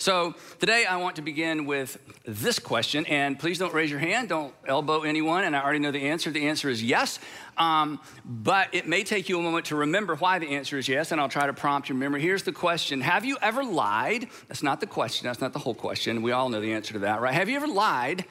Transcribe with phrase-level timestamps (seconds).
[0.00, 4.30] So, today I want to begin with this question, and please don't raise your hand,
[4.30, 6.30] don't elbow anyone, and I already know the answer.
[6.30, 7.18] The answer is yes,
[7.58, 11.12] um, but it may take you a moment to remember why the answer is yes,
[11.12, 12.22] and I'll try to prompt your memory.
[12.22, 14.28] Here's the question Have you ever lied?
[14.48, 16.22] That's not the question, that's not the whole question.
[16.22, 17.34] We all know the answer to that, right?
[17.34, 18.24] Have you ever lied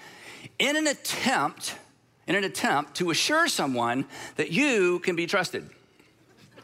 [0.57, 1.75] in an attempt,
[2.25, 4.05] in an attempt to assure someone
[4.37, 5.69] that you can be trusted?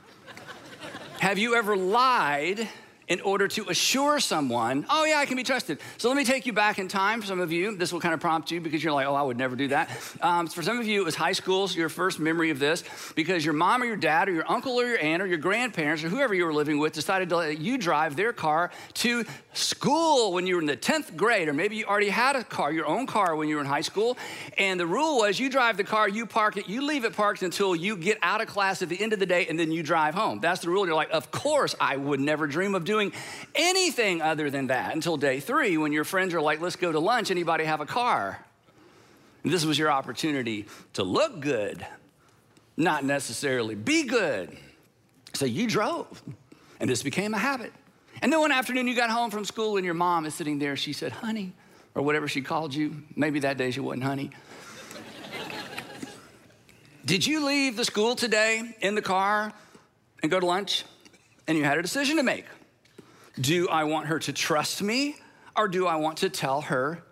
[1.20, 2.68] Have you ever lied?
[3.08, 5.80] In order to assure someone, oh, yeah, I can be trusted.
[5.98, 7.22] So let me take you back in time.
[7.22, 9.22] For some of you, this will kind of prompt you because you're like, oh, I
[9.22, 9.90] would never do that.
[10.22, 12.84] Um, for some of you, it was high school, so your first memory of this
[13.16, 16.04] because your mom or your dad or your uncle or your aunt or your grandparents
[16.04, 20.34] or whoever you were living with decided to let you drive their car to school
[20.34, 22.88] when you were in the 10th grade, or maybe you already had a car, your
[22.88, 24.18] own car when you were in high school.
[24.58, 27.44] And the rule was you drive the car, you park it, you leave it parked
[27.44, 29.84] until you get out of class at the end of the day, and then you
[29.84, 30.40] drive home.
[30.40, 30.86] That's the rule.
[30.86, 33.12] You're like, of course, I would never dream of doing doing
[33.54, 37.00] anything other than that until day three when your friends are like, let's go to
[37.00, 37.30] lunch.
[37.30, 38.40] Anybody have a car?
[39.44, 41.86] And this was your opportunity to look good,
[42.78, 44.56] not necessarily be good.
[45.34, 46.24] So you drove,
[46.80, 47.74] and this became a habit.
[48.22, 50.78] And then one afternoon you got home from school and your mom is sitting there.
[50.78, 51.52] She said, honey,
[51.96, 53.04] or whatever she called you.
[53.14, 54.32] Maybe that day she wasn't honey.
[57.06, 59.52] Did you leave the school today in the car
[60.24, 60.86] and go to lunch?
[61.46, 62.46] And you had a decision to make.
[63.40, 65.18] Do I want her to trust me
[65.56, 67.04] or do I want to tell her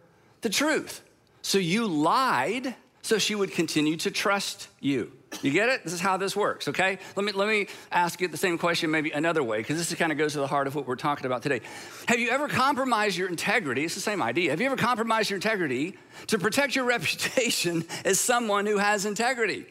[0.42, 1.02] the truth?
[1.42, 5.12] So you lied so she would continue to trust you.
[5.42, 5.83] You get it?
[5.83, 7.00] This is how this works, okay?
[7.16, 10.12] Let me, let me ask you the same question maybe another way, because this kind
[10.12, 11.62] of goes to the heart of what we're talking about today.
[12.08, 13.83] Have you ever compromised your integrity?
[13.83, 14.52] It's the same idea.
[14.52, 15.98] Have you ever compromised your integrity
[16.28, 19.66] to protect your reputation as someone who has integrity?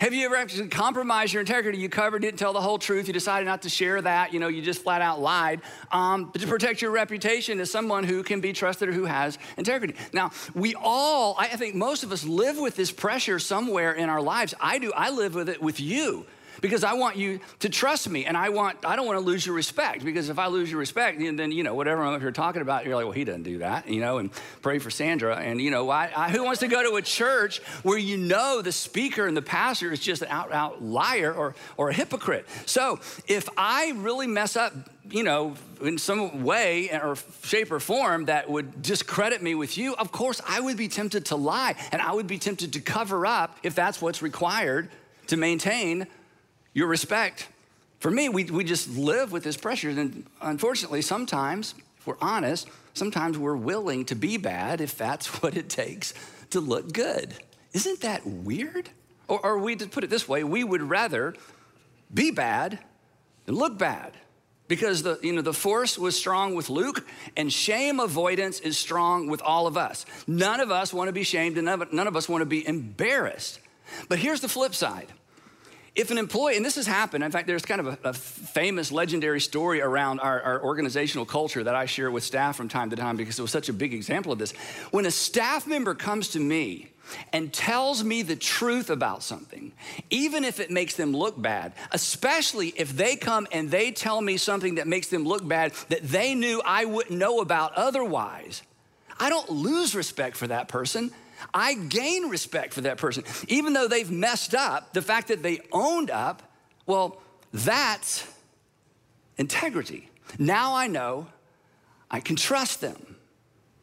[0.00, 1.78] Have you ever actually compromised your integrity?
[1.78, 3.08] You covered, didn't tell the whole truth.
[3.08, 4.32] You decided not to share that.
[4.32, 5.60] You know, you just flat out lied.
[5.90, 9.38] Um, but to protect your reputation as someone who can be trusted or who has
[9.56, 9.94] integrity.
[10.12, 14.22] Now, we all, I think most of us live with this pressure somewhere in our
[14.22, 14.54] lives.
[14.60, 14.92] I do.
[14.94, 16.26] I live with it with you
[16.60, 19.44] because I want you to trust me and I want I don't want to lose
[19.44, 22.32] your respect because if I lose your respect then you know whatever I'm up here
[22.32, 24.30] talking about you're like well he doesn't do that you know and
[24.62, 27.60] pray for Sandra and you know I, I, who wants to go to a church
[27.82, 31.54] where you know the speaker and the pastor is just an out out liar or
[31.76, 32.46] or a hypocrite?
[32.66, 34.72] So if I really mess up
[35.10, 39.94] you know, in some way or shape or form that would discredit me with you,
[39.94, 43.24] of course I would be tempted to lie and I would be tempted to cover
[43.24, 44.90] up if that's what's required
[45.28, 46.06] to maintain
[46.74, 47.48] your respect.
[48.00, 49.90] For me, we, we just live with this pressure.
[49.90, 55.56] And unfortunately, sometimes, if we're honest, sometimes we're willing to be bad if that's what
[55.56, 56.14] it takes
[56.50, 57.34] to look good.
[57.72, 58.88] Isn't that weird?
[59.26, 61.34] Or, or we, to put it this way, we would rather
[62.12, 62.78] be bad
[63.44, 64.14] than look bad
[64.68, 67.06] because the, you know, the force was strong with Luke,
[67.36, 70.04] and shame avoidance is strong with all of us.
[70.26, 72.46] None of us want to be shamed, and none of, none of us want to
[72.46, 73.60] be embarrassed.
[74.08, 75.08] But here's the flip side
[75.98, 78.92] if an employee, and this has happened, in fact, there's kind of a, a famous
[78.92, 82.96] legendary story around our, our, organizational culture that I share with staff from time to
[82.96, 84.52] time because it was such a big example of this.
[84.92, 86.90] When a staff member comes to me
[87.32, 89.72] and tells me the truth about something,
[90.08, 94.36] even if it makes them look bad, especially if they come and they tell me
[94.36, 98.62] something that makes them look bad that they knew I wouldn't know about otherwise,
[99.18, 101.10] I don't lose respect for that person.
[101.52, 103.24] I gain respect for that person.
[103.48, 106.42] Even though they've messed up, the fact that they owned up,
[106.86, 107.20] well,
[107.52, 108.26] that's
[109.36, 110.10] integrity.
[110.38, 111.26] Now I know
[112.10, 113.16] I can trust them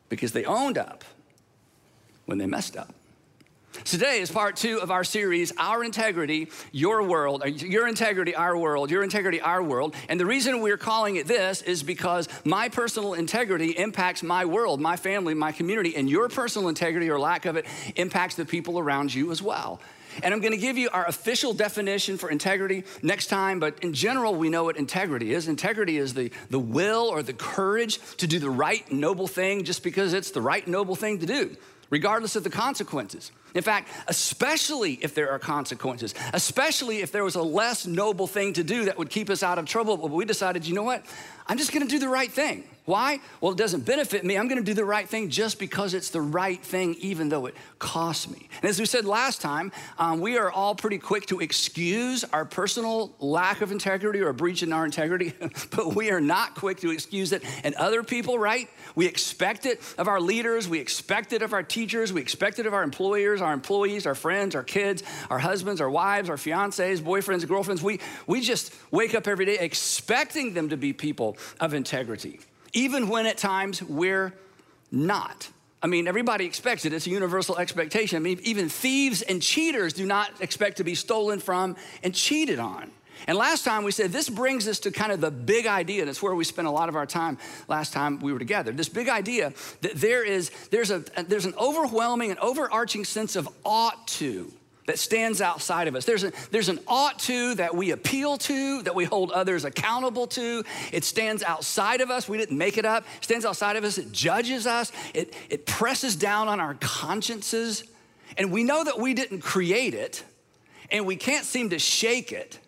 [0.10, 1.04] because they owned up
[2.26, 2.95] when they messed up.
[3.84, 8.90] Today is part two of our series, Our Integrity, Your World, Your Integrity, Our World,
[8.90, 9.96] Your Integrity, Our World.
[10.08, 14.80] And the reason we're calling it this is because my personal integrity impacts my world,
[14.80, 18.80] my family, my community, and your personal integrity or lack of it impacts the people
[18.80, 19.80] around you as well.
[20.24, 23.94] And I'm going to give you our official definition for integrity next time, but in
[23.94, 25.48] general, we know what integrity is.
[25.48, 29.84] Integrity is the, the will or the courage to do the right, noble thing just
[29.84, 31.56] because it's the right, noble thing to do,
[31.90, 33.32] regardless of the consequences.
[33.56, 38.54] In fact, especially if there are consequences, especially if there was a less noble thing
[38.54, 39.98] to do that would keep us out of trouble.
[39.98, 41.06] But we decided, you know what?
[41.48, 42.66] I'm just gonna do the right thing.
[42.86, 43.20] Why?
[43.42, 44.38] Well, it doesn't benefit me.
[44.38, 47.56] I'm gonna do the right thing just because it's the right thing, even though it
[47.80, 48.48] costs me.
[48.62, 52.46] And as we said last time, um, we are all pretty quick to excuse our
[52.46, 55.34] personal lack of integrity or a breach in our integrity,
[55.72, 58.70] but we are not quick to excuse it in other people, right?
[58.96, 62.66] We expect it of our leaders, we expect it of our teachers, we expect it
[62.66, 67.00] of our employers, our employees, our friends, our kids, our husbands, our wives, our fiancés,
[67.00, 67.82] boyfriends, girlfriends.
[67.82, 72.40] We, we just wake up every day expecting them to be people of integrity
[72.76, 74.34] even when at times we're
[74.92, 75.50] not.
[75.82, 76.94] I mean, everybody expects it.
[76.94, 78.18] It's a universal expectation.
[78.18, 82.60] I mean, even thieves and cheaters do not expect to be stolen from and cheated
[82.60, 82.92] on.
[83.28, 86.10] And last time we said this brings us to kind of the big idea, and
[86.10, 88.72] it's where we spent a lot of our time last time we were together.
[88.72, 93.50] This big idea that there is there's a there's an overwhelming and overarching sense of
[93.64, 94.52] ought to
[94.86, 96.06] that stands outside of us.
[96.06, 100.28] There's, a, there's an ought to that we appeal to, that we hold others accountable
[100.28, 100.64] to.
[100.92, 102.30] It stands outside of us.
[102.30, 103.04] We didn't make it up.
[103.18, 103.98] It stands outside of us.
[103.98, 104.92] It judges us.
[105.14, 107.84] It, it presses down on our consciences.
[108.38, 110.24] And we know that we didn't create it,
[110.92, 112.60] and we can't seem to shake it.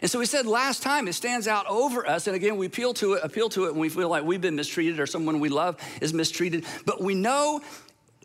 [0.00, 2.94] And so we said last time it stands out over us, and again we appeal
[2.94, 5.48] to it, appeal to it when we feel like we've been mistreated or someone we
[5.48, 6.64] love is mistreated.
[6.84, 7.60] But we know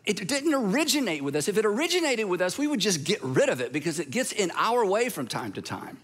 [0.04, 1.48] it didn't originate with us.
[1.48, 4.32] If it originated with us, we would just get rid of it because it gets
[4.32, 5.98] in our way from time to time.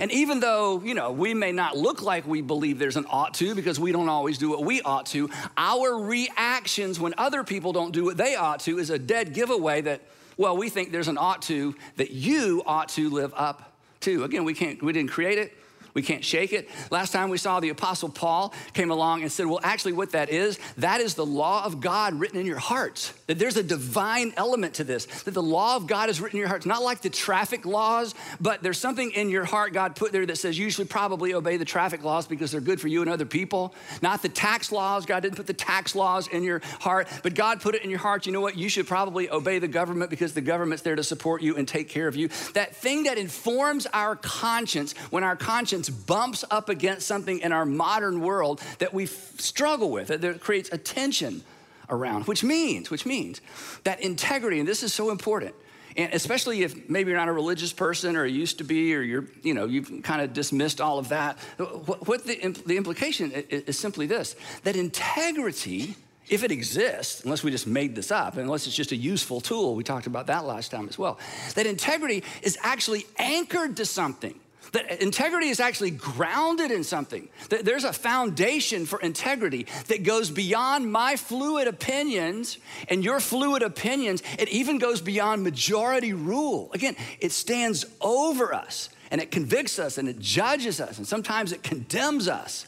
[0.00, 3.34] And even though, you know, we may not look like we believe there's an ought
[3.34, 7.72] to because we don't always do what we ought to, our reactions when other people
[7.72, 10.00] don't do what they ought to is a dead giveaway that,
[10.36, 13.73] well, we think there's an ought to that you ought to live up
[14.04, 14.24] to.
[14.24, 15.52] Again, we can't, we didn't create it.
[15.94, 16.68] We can't shake it.
[16.90, 20.28] Last time we saw the Apostle Paul came along and said, Well, actually, what that
[20.28, 23.14] is, that is the law of God written in your hearts.
[23.28, 26.40] That there's a divine element to this, that the law of God is written in
[26.40, 26.66] your hearts.
[26.66, 30.36] Not like the traffic laws, but there's something in your heart God put there that
[30.36, 33.24] says you should probably obey the traffic laws because they're good for you and other
[33.24, 33.72] people.
[34.02, 35.06] Not the tax laws.
[35.06, 38.00] God didn't put the tax laws in your heart, but God put it in your
[38.00, 38.26] heart.
[38.26, 38.56] You know what?
[38.56, 41.88] You should probably obey the government because the government's there to support you and take
[41.88, 42.28] care of you.
[42.54, 47.64] That thing that informs our conscience when our conscience bumps up against something in our
[47.64, 51.42] modern world that we struggle with, that creates a tension
[51.90, 53.40] around, which means, which means
[53.84, 55.54] that integrity, and this is so important,
[55.96, 59.26] and especially if maybe you're not a religious person or used to be, or you're,
[59.42, 61.38] you know, you've kind of dismissed all of that.
[61.58, 62.36] What, the,
[62.66, 64.34] the implication is simply this
[64.64, 65.94] that integrity,
[66.28, 69.76] if it exists, unless we just made this up, unless it's just a useful tool,
[69.76, 71.18] we talked about that last time as well,
[71.54, 74.34] that integrity is actually anchored to something.
[74.74, 77.28] That integrity is actually grounded in something.
[77.48, 83.62] That there's a foundation for integrity that goes beyond my fluid opinions and your fluid
[83.62, 84.24] opinions.
[84.36, 86.72] It even goes beyond majority rule.
[86.74, 91.52] Again, it stands over us and it convicts us and it judges us and sometimes
[91.52, 92.66] it condemns us.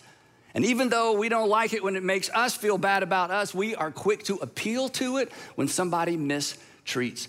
[0.54, 3.52] And even though we don't like it when it makes us feel bad about us,
[3.52, 7.26] we are quick to appeal to it when somebody mistreats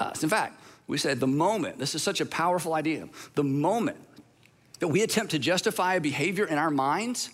[0.00, 0.24] us.
[0.24, 3.98] In fact, we said the moment, this is such a powerful idea, the moment
[4.80, 7.30] that we attempt to justify a behavior in our minds,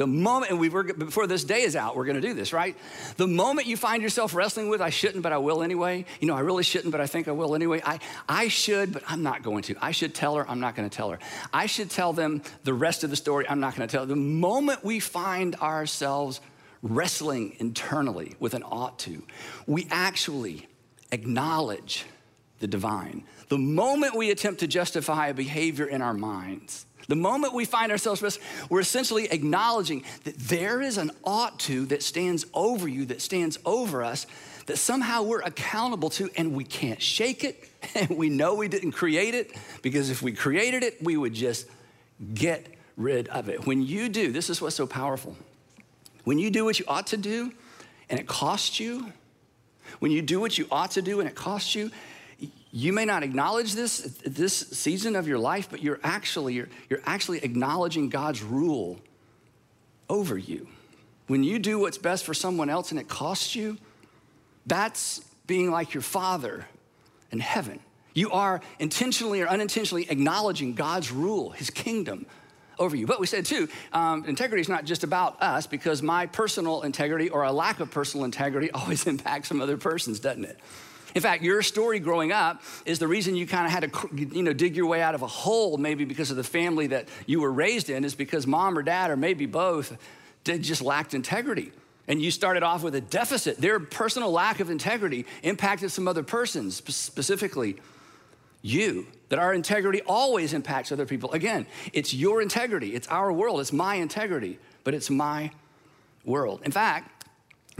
[0.00, 2.74] the moment, and we were, before this day is out, we're gonna do this, right?
[3.18, 6.06] The moment you find yourself wrestling with, I shouldn't, but I will anyway.
[6.20, 7.82] You know, I really shouldn't, but I think I will anyway.
[7.84, 9.76] I, I should, but I'm not going to.
[9.78, 11.18] I should tell her, I'm not gonna tell her.
[11.52, 14.06] I should tell them the rest of the story, I'm not gonna tell.
[14.06, 16.40] The moment we find ourselves
[16.80, 19.22] wrestling internally with an ought to,
[19.66, 20.66] we actually
[21.12, 22.06] acknowledge
[22.60, 23.24] the divine.
[23.50, 27.90] The moment we attempt to justify a behavior in our minds, the moment we find
[27.90, 28.38] ourselves,
[28.68, 33.58] we're essentially acknowledging that there is an ought to that stands over you, that stands
[33.66, 34.28] over us,
[34.66, 38.92] that somehow we're accountable to, and we can't shake it, and we know we didn't
[38.92, 39.52] create it,
[39.82, 41.66] because if we created it, we would just
[42.32, 42.64] get
[42.96, 43.66] rid of it.
[43.66, 45.36] When you do, this is what's so powerful.
[46.22, 47.52] When you do what you ought to do,
[48.08, 49.12] and it costs you,
[49.98, 51.90] when you do what you ought to do and it costs you,
[52.72, 57.02] you may not acknowledge this this season of your life but you're actually you're, you're
[57.04, 58.98] actually acknowledging god's rule
[60.08, 60.68] over you.
[61.28, 63.78] When you do what's best for someone else and it costs you
[64.66, 66.66] that's being like your father
[67.30, 67.80] in heaven.
[68.12, 72.26] You are intentionally or unintentionally acknowledging god's rule his kingdom
[72.78, 73.06] over you.
[73.06, 77.30] But we said too um, integrity is not just about us because my personal integrity
[77.30, 80.58] or a lack of personal integrity always impacts some other person's doesn't it
[81.14, 84.42] in fact, your story growing up is the reason you kind of had to, you
[84.42, 87.40] know, dig your way out of a hole, maybe because of the family that you
[87.40, 89.96] were raised in, is because mom or dad, or maybe both,
[90.44, 91.72] did just lacked integrity.
[92.10, 93.58] and you started off with a deficit.
[93.58, 97.76] Their personal lack of integrity impacted some other persons, specifically
[98.62, 99.06] you.
[99.28, 101.30] That our integrity always impacts other people.
[101.30, 105.52] Again, it's your integrity, it's our world, it's my integrity, but it's my
[106.24, 106.62] world.
[106.64, 107.19] In fact,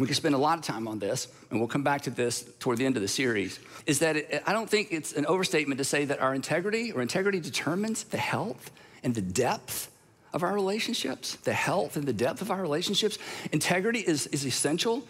[0.00, 2.44] we could spend a lot of time on this, and we'll come back to this
[2.58, 3.58] toward the end of the series.
[3.86, 7.02] Is that it, I don't think it's an overstatement to say that our integrity or
[7.02, 8.70] integrity determines the health
[9.02, 9.90] and the depth
[10.32, 13.18] of our relationships, the health and the depth of our relationships.
[13.52, 15.02] Integrity is, is essential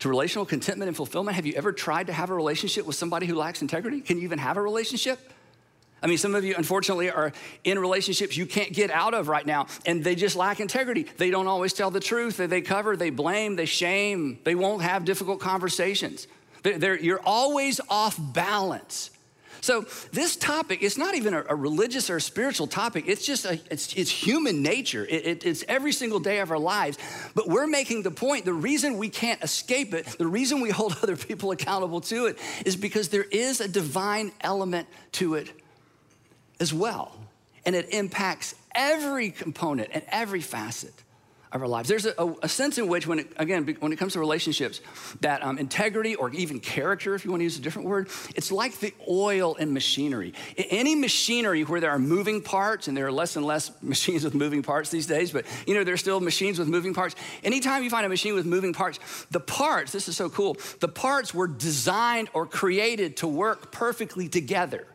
[0.00, 1.34] to relational contentment and fulfillment.
[1.34, 4.00] Have you ever tried to have a relationship with somebody who lacks integrity?
[4.00, 5.18] Can you even have a relationship?
[6.02, 7.32] I mean, some of you, unfortunately, are
[7.64, 11.04] in relationships you can't get out of right now, and they just lack integrity.
[11.16, 12.36] They don't always tell the truth.
[12.36, 14.38] They cover, they blame, they shame.
[14.44, 16.26] They won't have difficult conversations.
[16.62, 19.10] They're, you're always off balance.
[19.62, 23.04] So this topic, it's not even a, a religious or a spiritual topic.
[23.08, 25.04] It's just a, it's, it's human nature.
[25.04, 26.98] It, it, it's every single day of our lives.
[27.34, 30.96] But we're making the point, the reason we can't escape it, the reason we hold
[31.02, 35.50] other people accountable to it is because there is a divine element to it
[36.60, 37.12] as well.
[37.64, 40.92] And it impacts every component and every facet
[41.52, 41.88] of our lives.
[41.88, 44.80] There's a, a, sense in which, when it, again, when it comes to relationships,
[45.20, 48.50] that um, integrity or even character, if you want to use a different word, it's
[48.50, 50.34] like the oil in machinery.
[50.56, 54.34] Any machinery where there are moving parts, and there are less and less machines with
[54.34, 57.14] moving parts these days, but you know, there's still machines with moving parts.
[57.42, 58.98] Anytime you find a machine with moving parts,
[59.30, 64.28] the parts, this is so cool, the parts were designed or created to work perfectly
[64.28, 64.86] together.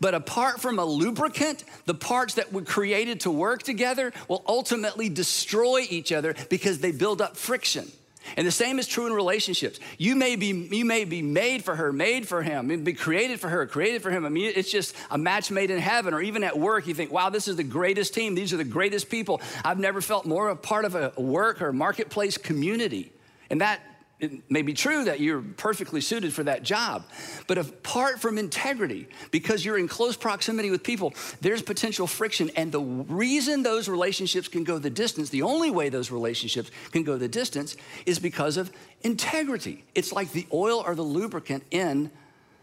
[0.00, 5.08] But apart from a lubricant, the parts that were created to work together will ultimately
[5.08, 7.90] destroy each other because they build up friction.
[8.36, 9.78] And the same is true in relationships.
[9.98, 13.48] You may be, you may be made for her, made for him, be created for
[13.48, 14.24] her, created for him.
[14.24, 16.14] I mean, it's just a match made in heaven.
[16.14, 18.34] Or even at work, you think, wow, this is the greatest team.
[18.34, 19.42] These are the greatest people.
[19.62, 23.12] I've never felt more a part of a work or marketplace community.
[23.50, 23.80] And that
[24.20, 27.04] it may be true that you're perfectly suited for that job,
[27.46, 32.50] but apart from integrity, because you're in close proximity with people, there's potential friction.
[32.56, 37.02] And the reason those relationships can go the distance, the only way those relationships can
[37.02, 38.70] go the distance, is because of
[39.02, 39.84] integrity.
[39.94, 42.10] It's like the oil or the lubricant in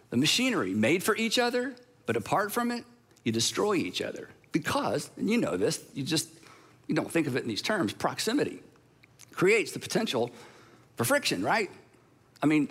[0.09, 2.85] the machinery, made for each other, but apart from it,
[3.23, 4.29] you destroy each other.
[4.51, 6.29] Because, and you know this, you just
[6.87, 8.61] you don't think of it in these terms, proximity
[9.33, 10.29] creates the potential
[11.01, 11.71] for friction, right?
[12.43, 12.69] I mean,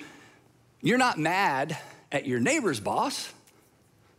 [0.83, 1.77] you're not mad
[2.13, 3.33] at your neighbor's boss.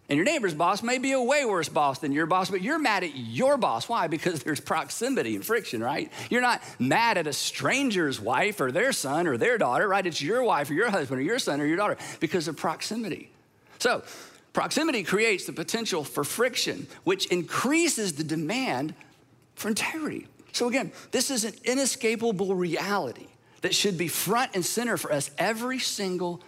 [0.09, 2.77] And your neighbor's boss may be a way worse boss than your boss, but you're
[2.77, 3.87] mad at your boss.
[3.87, 4.07] Why?
[4.07, 6.11] Because there's proximity and friction, right?
[6.29, 10.05] You're not mad at a stranger's wife or their son or their daughter, right?
[10.05, 13.31] It's your wife or your husband or your son or your daughter because of proximity.
[13.79, 14.03] So,
[14.51, 18.93] proximity creates the potential for friction, which increases the demand
[19.55, 20.27] for integrity.
[20.51, 23.27] So, again, this is an inescapable reality
[23.61, 26.41] that should be front and center for us every single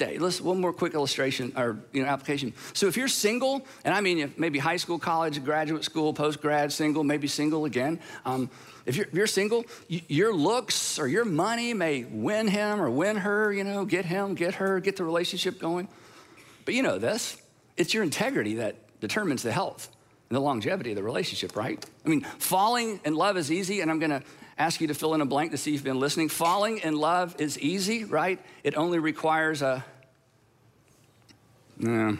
[0.00, 0.18] day.
[0.18, 2.54] Let's one more quick illustration or you know application.
[2.72, 6.72] So if you're single, and I mean maybe high school, college, graduate school, post grad,
[6.72, 8.00] single, maybe single again.
[8.24, 8.50] Um,
[8.86, 12.90] if you're, if you're single, you, your looks or your money may win him or
[12.90, 13.52] win her.
[13.52, 15.86] You know, get him, get her, get the relationship going.
[16.64, 17.36] But you know this:
[17.76, 19.88] it's your integrity that determines the health
[20.28, 21.84] and the longevity of the relationship, right?
[22.04, 24.22] I mean, falling in love is easy, and I'm gonna
[24.60, 26.28] ask you to fill in a blank to see if you've been listening.
[26.28, 28.38] Falling in love is easy, right?
[28.62, 29.84] It only requires a.
[31.78, 32.16] Yeah.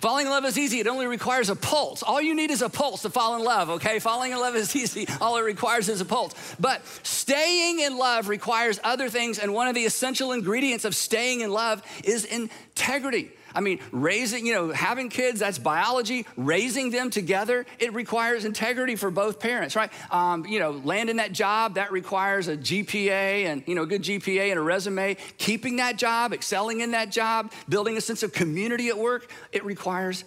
[0.00, 0.80] Falling in love is easy.
[0.80, 2.02] It only requires a pulse.
[2.02, 3.98] All you need is a pulse to fall in love, okay?
[3.98, 5.06] Falling in love is easy.
[5.20, 6.34] All it requires is a pulse.
[6.58, 11.40] But staying in love requires other things, and one of the essential ingredients of staying
[11.40, 13.30] in love is integrity.
[13.56, 16.26] I mean, raising, you know, having kids, that's biology.
[16.36, 19.90] Raising them together, it requires integrity for both parents, right?
[20.12, 24.02] Um, you know, landing that job, that requires a GPA and, you know, a good
[24.02, 25.16] GPA and a resume.
[25.38, 29.64] Keeping that job, excelling in that job, building a sense of community at work, it
[29.64, 30.24] requires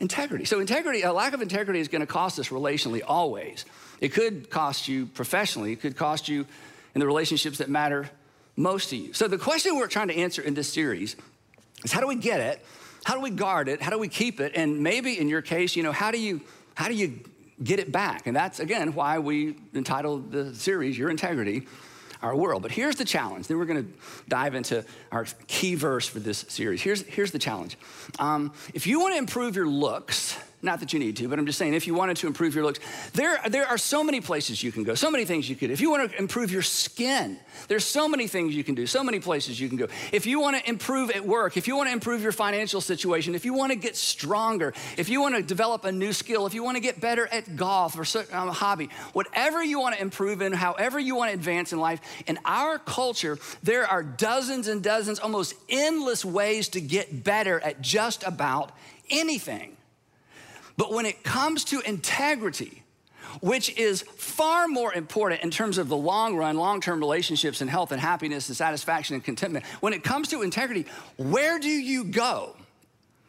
[0.00, 0.44] integrity.
[0.44, 3.64] So, integrity, a lack of integrity is going to cost us relationally always.
[4.00, 6.46] It could cost you professionally, it could cost you
[6.94, 8.10] in the relationships that matter
[8.56, 9.12] most to you.
[9.12, 11.14] So, the question we're trying to answer in this series
[11.84, 12.64] is how do we get it?
[13.04, 13.82] How do we guard it?
[13.82, 14.52] How do we keep it?
[14.54, 16.40] And maybe in your case, you know, how do you
[16.74, 17.20] how do you
[17.62, 18.26] get it back?
[18.26, 21.66] And that's again why we entitled the series Your Integrity,
[22.22, 22.62] Our World.
[22.62, 23.48] But here's the challenge.
[23.48, 23.92] Then we're going to
[24.28, 26.80] dive into our key verse for this series.
[26.80, 27.76] Here's, here's the challenge.
[28.18, 31.46] Um, if you want to improve your looks not that you need to, but I'm
[31.46, 32.78] just saying if you wanted to improve your looks,
[33.14, 35.72] there, there are so many places you can go, so many things you could.
[35.72, 39.02] If you want to improve your skin, there's so many things you can do, so
[39.02, 39.88] many places you can go.
[40.12, 43.34] If you want to improve at work, if you want to improve your financial situation,
[43.34, 46.54] if you want to get stronger, if you want to develop a new skill, if
[46.54, 50.00] you want to get better at golf or um, a hobby, whatever you want to
[50.00, 54.68] improve in, however you want to advance in life, in our culture, there are dozens
[54.68, 58.70] and dozens, almost endless ways to get better at just about
[59.10, 59.76] anything.
[60.76, 62.82] But when it comes to integrity,
[63.40, 67.70] which is far more important in terms of the long run, long term relationships and
[67.70, 69.64] health and happiness and satisfaction and contentment.
[69.80, 70.86] When it comes to integrity,
[71.16, 72.56] where do you go?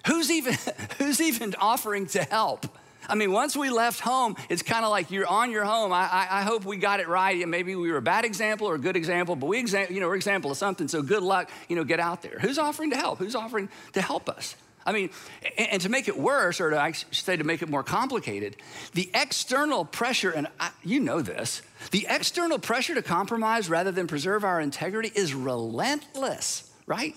[0.08, 0.56] Who's even,
[0.98, 2.68] who's even offering to help?
[3.08, 5.92] I mean, once we left home, it's kind of like you're on your home.
[5.92, 7.42] I, I, I, hope we got it right.
[7.42, 10.00] And maybe we were a bad example or a good example, but we exa- you
[10.00, 10.88] know, we're example of something.
[10.88, 12.38] So good luck, you know, get out there.
[12.40, 13.20] Who's offering to help?
[13.20, 14.56] Who's offering to help us?
[14.86, 15.10] I mean,
[15.58, 18.58] and to make it worse, or to say to make it more complicated,
[18.94, 21.62] the external pressure, and I, you know this,
[21.92, 27.16] the external pressure to compromise rather than preserve our integrity is relentless, right?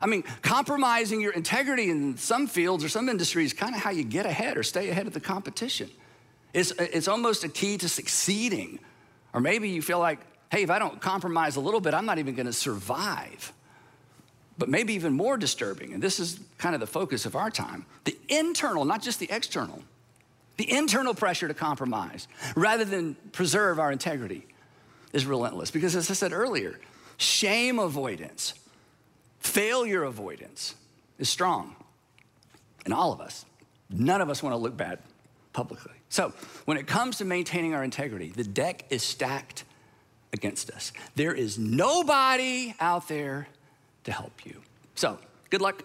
[0.00, 3.90] I mean, compromising your integrity in some fields or some industries is kind of how
[3.90, 5.90] you get ahead or stay ahead of the competition.
[6.52, 8.78] It's, it's almost a key to succeeding.
[9.32, 10.20] Or maybe you feel like,
[10.50, 13.52] hey, if I don't compromise a little bit, I'm not even gonna survive.
[14.58, 17.84] But maybe even more disturbing, and this is kind of the focus of our time
[18.04, 19.82] the internal, not just the external,
[20.56, 24.46] the internal pressure to compromise rather than preserve our integrity
[25.12, 25.70] is relentless.
[25.70, 26.78] Because as I said earlier,
[27.18, 28.54] shame avoidance,
[29.40, 30.74] failure avoidance
[31.18, 31.76] is strong
[32.86, 33.44] in all of us.
[33.90, 34.98] None of us want to look bad
[35.52, 35.92] publicly.
[36.08, 36.32] So,
[36.66, 39.64] when it comes to maintaining our integrity, the deck is stacked
[40.32, 40.92] against us.
[41.14, 43.48] There is nobody out there
[44.06, 44.60] to help you.
[44.94, 45.18] So,
[45.50, 45.82] good luck.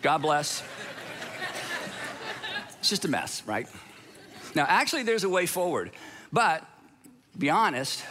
[0.00, 0.62] God bless.
[2.78, 3.68] it's just a mess, right?
[4.54, 5.90] Now, actually, there's a way forward,
[6.32, 6.66] but
[7.38, 8.04] be honest,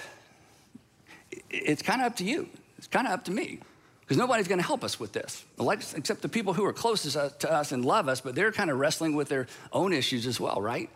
[1.49, 2.49] it's kind of up to you.
[2.77, 3.59] It's kind of up to me
[4.01, 5.43] because nobody's going to help us with this,
[5.95, 8.79] except the people who are closest to us and love us, but they're kind of
[8.79, 10.89] wrestling with their own issues as well, right?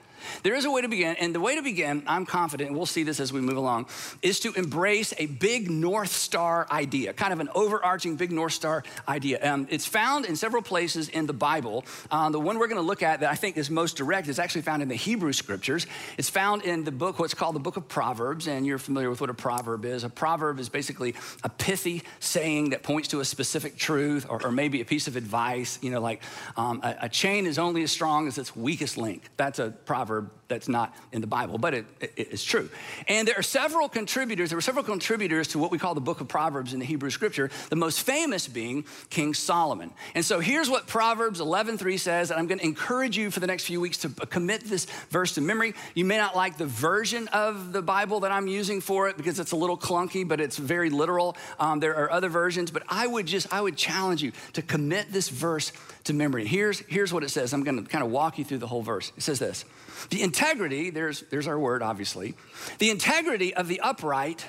[0.44, 2.86] There is a way to begin, and the way to begin, I'm confident, and we'll
[2.86, 3.88] see this as we move along,
[4.22, 8.84] is to embrace a big North Star idea, kind of an overarching big North Star
[9.08, 9.40] idea.
[9.52, 11.86] Um, it's found in several places in the Bible.
[12.12, 14.40] Um, the one we're going to look at that I think is most direct is
[14.40, 15.88] actually found in the Hebrew Scriptures.
[16.18, 19.22] It's found in the book, what's called the book of Proverbs, and you're familiar with
[19.22, 20.04] what a proverb is.
[20.04, 24.51] A proverb is basically a pithy saying that points to a specific truth or, or
[24.51, 25.78] maybe a piece of advice.
[25.82, 26.22] You know, like
[26.58, 29.24] um, a, a chain is only as strong as its weakest link.
[29.38, 32.70] That's a proverb proverb that's not in the Bible, but it, it, it's true.
[33.08, 36.22] And there are several contributors, there were several contributors to what we call the book
[36.22, 39.92] of Proverbs in the Hebrew scripture, the most famous being King Solomon.
[40.14, 43.48] And so here's what Proverbs 11:3 says, and I'm going to encourage you for the
[43.48, 45.74] next few weeks to commit this verse to memory.
[45.96, 49.40] You may not like the version of the Bible that I'm using for it because
[49.40, 51.36] it's a little clunky, but it's very literal.
[51.60, 55.12] Um, there are other versions, but I would just, I would challenge you to commit
[55.12, 55.72] this verse
[56.05, 56.46] to memory.
[56.46, 57.53] Here's, here's what it says.
[57.53, 59.11] I'm going to kind of walk you through the whole verse.
[59.18, 59.65] It says this
[60.09, 62.35] The integrity, there's, there's our word, obviously,
[62.79, 64.46] the integrity of the upright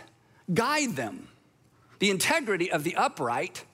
[0.53, 1.29] guide them.
[1.99, 3.65] The integrity of the upright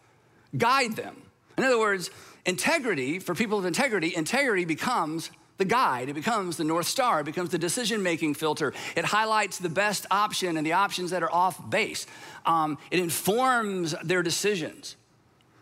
[0.56, 1.22] guide them.
[1.58, 2.10] In other words,
[2.46, 6.08] integrity, for people of integrity, integrity becomes the guide.
[6.08, 7.20] It becomes the North Star.
[7.20, 8.72] It becomes the decision making filter.
[8.96, 12.06] It highlights the best option and the options that are off base.
[12.46, 14.96] Um, it informs their decisions.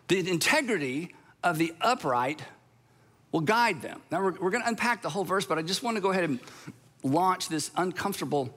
[0.07, 2.41] The integrity of the upright
[3.31, 4.01] will guide them.
[4.11, 6.11] Now, we're, we're going to unpack the whole verse, but I just want to go
[6.11, 6.39] ahead and
[7.03, 8.53] launch this uncomfortable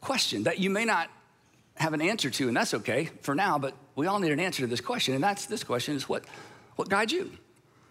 [0.00, 1.08] question that you may not
[1.76, 4.62] have an answer to, and that's okay for now, but we all need an answer
[4.62, 6.24] to this question, and that's this question is what,
[6.76, 7.32] what guides you?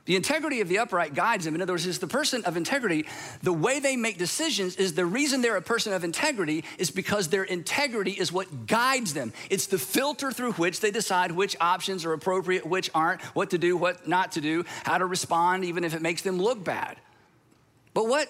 [0.05, 1.55] The integrity of the upright guides them.
[1.55, 3.07] In other words, is the person of integrity,
[3.41, 7.29] the way they make decisions is the reason they're a person of integrity is because
[7.29, 9.33] their integrity is what guides them.
[9.49, 13.57] It's the filter through which they decide which options are appropriate, which aren't, what to
[13.57, 16.97] do, what not to do, how to respond, even if it makes them look bad.
[17.95, 18.27] But what,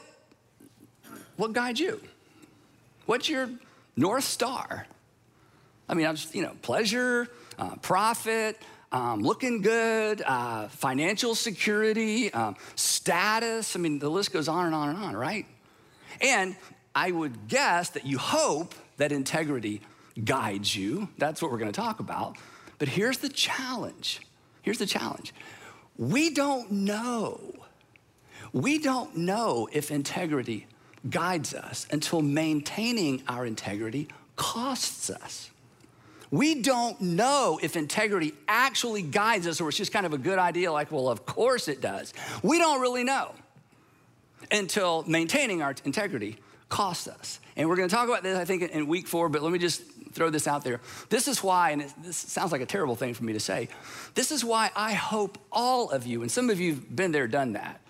[1.35, 1.99] what guides you?
[3.05, 3.49] What's your
[3.97, 4.87] North Star?
[5.89, 7.27] I mean, I'm just, you know, pleasure,
[7.59, 8.61] uh, profit,
[8.95, 13.75] um, looking good, uh, financial security, um, status.
[13.75, 15.45] I mean, the list goes on and on and on, right?
[16.21, 16.55] And
[16.95, 19.81] I would guess that you hope that integrity
[20.23, 21.09] guides you.
[21.17, 22.37] That's what we're going to talk about.
[22.79, 24.21] But here's the challenge.
[24.61, 25.33] Here's the challenge.
[25.97, 27.53] We don't know.
[28.53, 30.67] We don't know if integrity
[31.09, 35.51] guides us until maintaining our integrity costs us.
[36.35, 40.39] We don't know if integrity actually guides us or it's just kind of a good
[40.39, 42.13] idea, like, well, of course it does.
[42.43, 43.31] We don't really know.
[44.51, 46.37] until maintaining our integrity
[46.69, 47.39] costs us.
[47.55, 49.59] And we're going to talk about this, I think, in week four, but let me
[49.59, 50.81] just throw this out there.
[51.09, 53.69] This is why, and this sounds like a terrible thing for me to say,
[54.13, 57.27] this is why I hope all of you, and some of you have been there,
[57.27, 57.81] done that.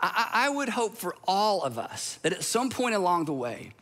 [0.00, 3.72] I, I would hope for all of us that at some point along the way,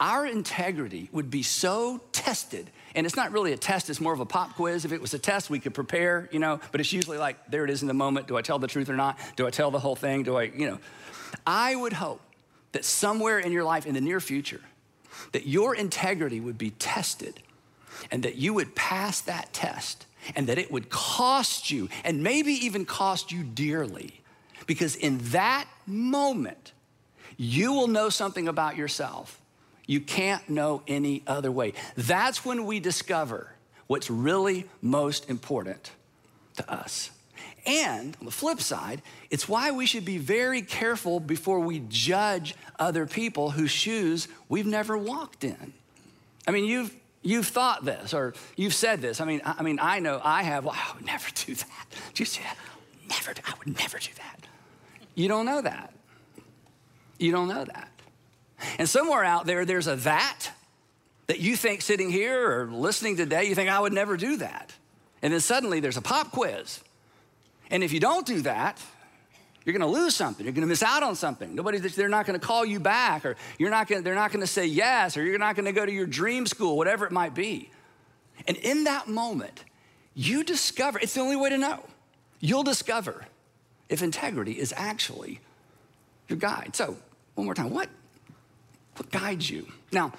[0.00, 4.18] our integrity would be so tested and it's not really a test it's more of
[4.18, 4.84] a pop quiz.
[4.84, 7.64] If it was a test we could prepare you know but it's usually like there
[7.64, 8.26] it is in the moment.
[8.26, 9.18] Do i tell the truth or not?
[9.36, 10.24] Do i tell the whole thing?
[10.24, 10.78] Do i you know?
[11.46, 12.20] I would hope
[12.72, 14.60] that somewhere in your life in the near future
[15.32, 17.40] that your integrity would be tested
[18.10, 22.52] and that you would pass that test and that it would cost you and maybe
[22.52, 24.20] even cost you dearly.
[24.66, 26.72] Because in that moment,
[27.36, 29.37] you will know something about yourself
[29.88, 31.72] you can't know any other way.
[31.96, 33.50] That's when we discover
[33.88, 35.90] what's really most important
[36.58, 37.10] to us.
[37.66, 42.54] And on the flip side, it's why we should be very careful before we judge
[42.78, 45.72] other people whose shoes we've never walked in.
[46.46, 49.22] I mean, you've you've thought this or you've said this.
[49.22, 50.66] I mean, I, I mean, I know I have.
[50.66, 51.86] Well, I would never do that.
[52.12, 52.56] Do you see that?
[53.08, 53.38] Never.
[53.46, 54.40] I would never do that.
[55.14, 55.94] You don't know that.
[57.18, 57.87] You don't know that.
[58.78, 60.50] And somewhere out there, there's a that
[61.26, 64.72] that you think sitting here or listening today, you think I would never do that.
[65.20, 66.80] And then suddenly there's a pop quiz
[67.70, 68.80] and if you don't do that,
[69.64, 70.44] you're going to lose something.
[70.44, 71.54] You're going to miss out on something.
[71.54, 74.40] Nobody, they're not going to call you back, or you're not going, they're not going
[74.40, 77.12] to say yes, or you're not going to go to your dream school, whatever it
[77.12, 77.70] might be.
[78.46, 79.64] And in that moment,
[80.14, 81.84] you discover, it's the only way to know.
[82.40, 83.26] You'll discover
[83.88, 85.40] if integrity is actually
[86.28, 86.74] your guide.
[86.74, 86.96] So,
[87.34, 87.88] one more time, what,
[88.98, 89.66] what guides you?
[89.92, 90.12] Now,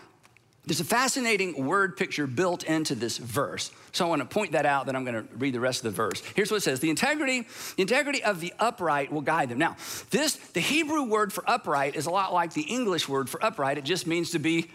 [0.65, 3.72] there's a fascinating word picture built into this verse.
[3.92, 5.92] So I want to point that out, then I'm going to read the rest of
[5.92, 6.22] the verse.
[6.36, 9.58] Here's what it says the integrity, the integrity of the upright will guide them.
[9.58, 9.78] Now,
[10.12, 13.78] this, the Hebrew word for upright is a lot like the English word for upright.
[13.80, 14.70] It just means to be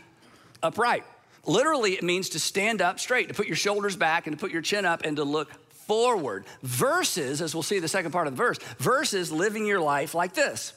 [0.62, 1.04] upright.
[1.46, 4.50] Literally, it means to stand up straight, to put your shoulders back and to put
[4.50, 5.52] your chin up and to look
[5.86, 6.44] forward.
[6.62, 10.34] Versus, as we'll see the second part of the verse, versus living your life like
[10.34, 10.72] this.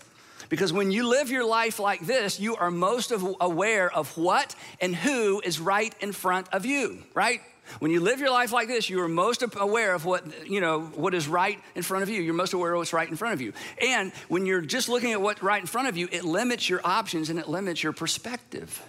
[0.49, 4.55] Because when you live your life like this, you are most of aware of what
[4.79, 7.41] and who is right in front of you, right?
[7.79, 10.83] When you live your life like this, you are most aware of what, you know,
[10.95, 12.21] what is right in front of you.
[12.21, 13.51] You're most aware of what's right in front of you.
[13.81, 16.79] And when you're just looking at what's right in front of you, it limits your
[16.85, 18.81] options and it limits your perspective.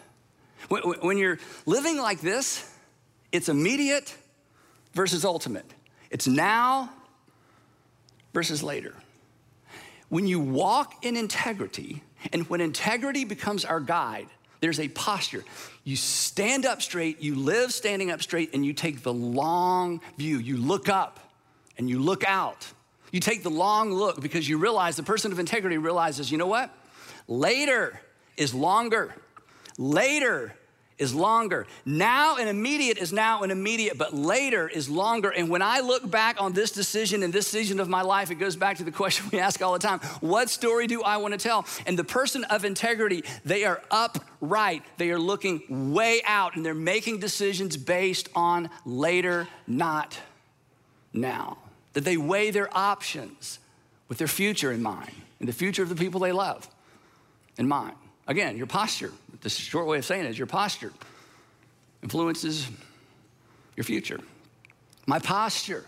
[0.68, 2.72] When you're living like this,
[3.32, 4.14] it's immediate
[4.92, 5.66] versus ultimate.
[6.10, 6.90] It's now
[8.32, 8.94] versus later.
[10.08, 14.28] When you walk in integrity, and when integrity becomes our guide,
[14.60, 15.44] there's a posture.
[15.84, 20.38] You stand up straight, you live standing up straight, and you take the long view.
[20.38, 21.20] You look up
[21.76, 22.66] and you look out.
[23.12, 26.46] You take the long look because you realize the person of integrity realizes, you know
[26.46, 26.70] what?
[27.26, 28.00] Later
[28.36, 29.14] is longer.
[29.78, 30.54] Later
[30.98, 31.66] is longer.
[31.84, 35.30] Now and immediate is now and immediate, but later is longer.
[35.30, 38.36] And when I look back on this decision and this season of my life, it
[38.36, 41.32] goes back to the question we ask all the time what story do I want
[41.32, 41.66] to tell?
[41.86, 46.74] And the person of integrity, they are upright, they are looking way out, and they're
[46.74, 50.18] making decisions based on later, not
[51.12, 51.58] now.
[51.92, 53.58] That they weigh their options
[54.08, 56.68] with their future in mind and the future of the people they love
[57.56, 57.94] in mind.
[58.28, 59.10] Again, your posture
[59.40, 60.92] the short way of saying it is your posture
[62.02, 62.68] influences
[63.76, 64.20] your future.
[65.06, 65.84] My posture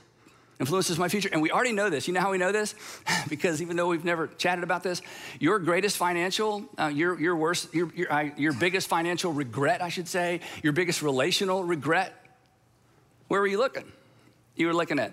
[0.59, 1.29] influences my future.
[1.33, 2.07] And we already know this.
[2.07, 2.74] You know how we know this?
[3.29, 5.03] because even though we've never chatted about this,
[5.38, 10.09] your greatest financial, uh, your, your worst, your, your, your biggest financial regret, I should
[10.09, 12.14] say, your biggest relational regret,
[13.29, 13.90] where were you looking?
[14.57, 15.12] You were looking at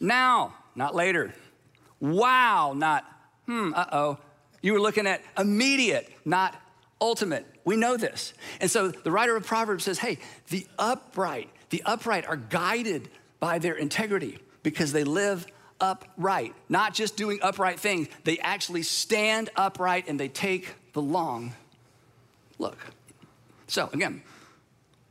[0.00, 1.34] now, not later.
[2.00, 3.04] Wow, not
[3.46, 4.18] hmm, uh oh.
[4.62, 6.54] You were looking at immediate, not
[7.00, 7.46] ultimate.
[7.64, 8.34] We know this.
[8.60, 13.08] And so the writer of Proverbs says, hey, the upright, the upright are guided
[13.40, 15.46] by their integrity because they live
[15.80, 18.08] upright, not just doing upright things.
[18.24, 21.54] They actually stand upright and they take the long
[22.58, 22.78] look.
[23.66, 24.22] So, again,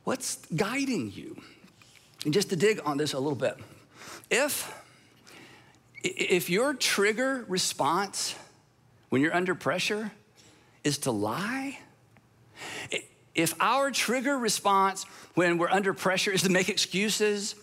[0.04, 1.40] what's guiding you?
[2.24, 3.56] And just to dig on this a little bit,
[4.30, 4.72] if
[6.02, 8.34] if your trigger response
[9.08, 10.10] when you're under pressure
[10.84, 11.78] is to lie,
[13.34, 17.56] if our trigger response when we're under pressure is to make excuses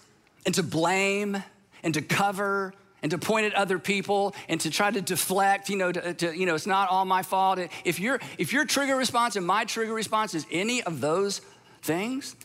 [0.45, 1.41] and to blame
[1.83, 5.77] and to cover and to point at other people and to try to deflect, you
[5.77, 7.59] know, to, to, you know, it's not all my fault.
[7.85, 11.41] If your if your trigger response and my trigger response is any of those
[11.81, 12.35] things,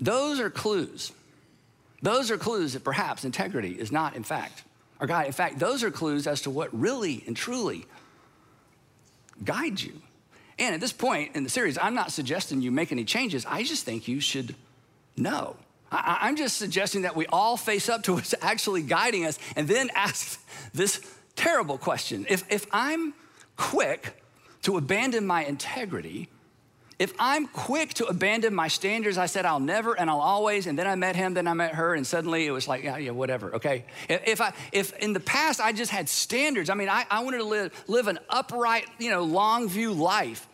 [0.00, 1.12] those are clues.
[2.00, 4.62] Those are clues that perhaps integrity is not, in fact,
[5.00, 5.26] our God.
[5.26, 7.86] In fact, those are clues as to what really and truly
[9.44, 9.92] guide you.
[10.58, 13.46] And at this point in the series, I'm not suggesting you make any changes.
[13.46, 14.54] I just think you should
[15.16, 15.56] know.
[15.90, 19.68] I, am just suggesting that we all face up to what's actually guiding us and
[19.68, 21.00] then ask this
[21.36, 22.26] terrible question.
[22.28, 23.14] If, if I'm
[23.56, 24.20] quick
[24.62, 26.28] to abandon my integrity,
[26.98, 30.76] if I'm quick to abandon my standards, I said I'll never and I'll always, and
[30.76, 33.12] then I met him, then I met her, and suddenly it was like, yeah, yeah,
[33.12, 33.84] whatever, okay?
[34.08, 37.38] If I if in the past I just had standards, I mean, I, I wanted
[37.38, 40.48] to live, live an upright, you know, long view life.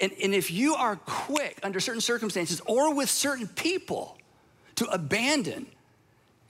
[0.00, 4.16] And, and if you are quick under certain circumstances or with certain people
[4.76, 5.66] to abandon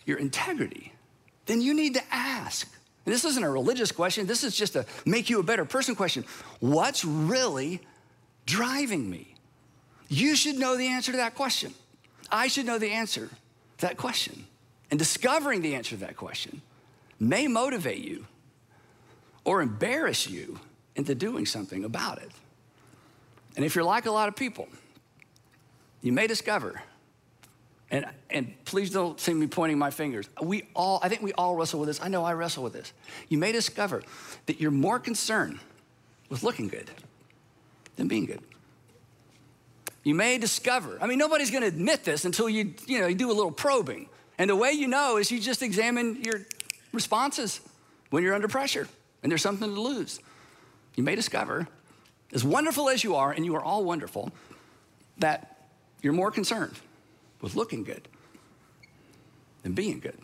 [0.05, 0.93] your integrity,
[1.47, 2.69] then you need to ask.
[3.05, 5.97] And this isn't a religious question, this is just a make you a better person
[5.97, 6.25] question.
[6.61, 7.81] What's really
[8.47, 9.32] driving me?
[10.09, 11.75] You should know the answer to that question.
[12.31, 13.29] I should know the answer
[13.79, 14.47] to that question.
[14.91, 16.61] And discovering the answer to that question
[17.19, 18.27] may motivate you
[19.45, 20.59] or embarrass you
[20.97, 22.31] into doing something about it.
[23.57, 24.69] And if you're like a lot of people,
[26.03, 26.83] you may discover,
[27.91, 30.29] and, and please don't see me pointing my fingers.
[30.41, 32.01] We all, I think we all wrestle with this.
[32.03, 32.93] I know I wrestle with this.
[33.29, 34.03] You may discover
[34.47, 35.59] that you're more concerned
[36.29, 36.91] with looking good
[37.97, 38.41] than being good.
[40.05, 43.31] You may discover, I mean, nobody's gonna admit this until you, you know, you do
[43.31, 44.09] a little probing.
[44.39, 46.41] And the way you know is you just examine your
[46.93, 47.61] responses
[48.11, 48.89] when you're under pressure
[49.23, 50.21] and there's something to lose.
[50.97, 51.69] You may discover,
[52.33, 54.31] as wonderful as you are, and you are all wonderful,
[55.19, 55.69] that
[56.03, 56.75] you're more concerned
[57.41, 58.09] with looking good
[59.63, 60.19] than being good.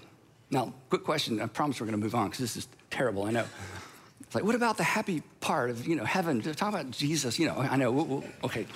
[0.50, 1.40] Now, quick question.
[1.40, 3.24] I promise we're going to move on because this is terrible.
[3.24, 3.44] I know.
[4.22, 6.42] It's like, what about the happy part of you know heaven?
[6.42, 7.38] Talk about Jesus.
[7.38, 8.24] You know, I know.
[8.44, 8.66] Okay.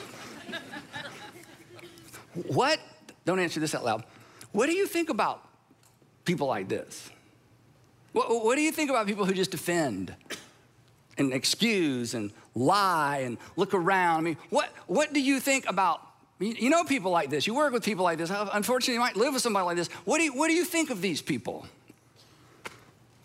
[2.34, 2.78] What,
[3.24, 4.04] don't answer this out loud.
[4.52, 5.46] What do you think about
[6.24, 7.10] people like this?
[8.12, 10.14] What, what do you think about people who just defend
[11.18, 14.18] and excuse and lie and look around?
[14.18, 16.00] I mean, what, what do you think about
[16.42, 17.46] you know people like this.
[17.46, 18.30] You work with people like this.
[18.30, 19.88] Unfortunately, you might live with somebody like this.
[20.04, 21.66] What do you, what do you think of these people?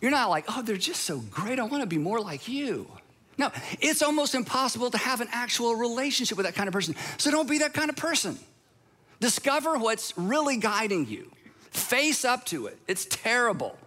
[0.02, 1.60] You're not like, oh, they're just so great.
[1.60, 2.88] I want to be more like you.
[3.38, 6.96] No, it's almost impossible to have an actual relationship with that kind of person.
[7.17, 8.38] So don't be that kind of person.
[9.19, 11.32] Discover what's really guiding you.
[11.71, 12.77] Face up to it.
[12.88, 13.77] It's terrible.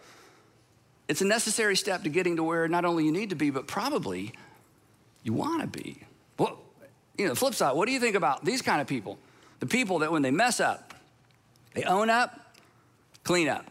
[1.09, 3.67] It's a necessary step to getting to where not only you need to be, but
[3.67, 4.33] probably
[5.23, 6.03] you want to be.
[6.39, 6.59] Well,
[7.19, 9.19] you know, the flip side, what do you think about these kind of people?
[9.59, 10.95] The people that when they mess up,
[11.75, 12.55] they own up,
[13.25, 13.67] clean up.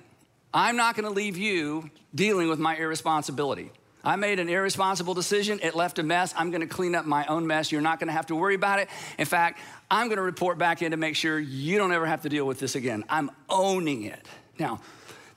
[0.54, 3.72] I'm not going to leave you dealing with my irresponsibility.
[4.04, 5.60] I made an irresponsible decision.
[5.62, 6.34] It left a mess.
[6.38, 7.72] I'm going to clean up my own mess.
[7.72, 8.88] You're not going to have to worry about it.
[9.18, 9.60] In fact,
[9.92, 12.46] I'm going to report back in to make sure you don't ever have to deal
[12.46, 13.04] with this again.
[13.10, 14.26] I'm owning it.
[14.58, 14.80] Now,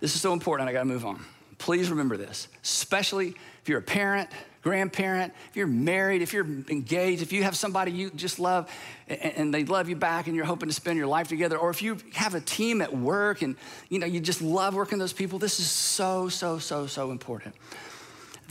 [0.00, 0.68] this is so important.
[0.68, 1.24] I got to move on.
[1.58, 4.28] Please remember this, especially if you're a parent,
[4.62, 8.68] grandparent, if you're married, if you're engaged, if you have somebody you just love
[9.06, 11.80] and they love you back and you're hoping to spend your life together, or if
[11.80, 13.54] you have a team at work and
[13.88, 17.12] you know you just love working with those people, this is so, so, so, so
[17.12, 17.54] important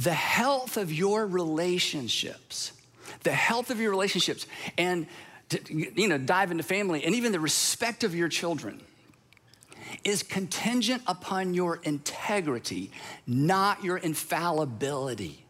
[0.03, 2.71] the health of your relationships,
[3.23, 5.05] the health of your relationships, and
[5.49, 8.81] to, you know, dive into family and even the respect of your children
[10.03, 12.91] is contingent upon your integrity,
[13.27, 15.40] not your infallibility.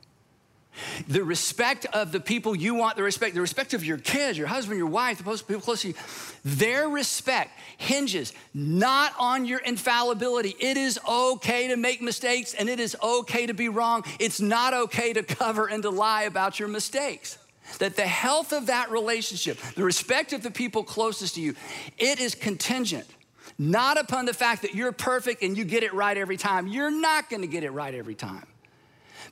[1.07, 4.47] The respect of the people you want, the respect, the respect of your kids, your
[4.47, 5.93] husband, your wife, the people close to you,
[6.45, 10.55] their respect hinges not on your infallibility.
[10.59, 14.03] It is okay to make mistakes and it is okay to be wrong.
[14.19, 17.37] It's not okay to cover and to lie about your mistakes.
[17.79, 21.55] That the health of that relationship, the respect of the people closest to you,
[21.97, 23.07] it is contingent
[23.57, 26.67] not upon the fact that you're perfect and you get it right every time.
[26.67, 28.45] You're not gonna get it right every time.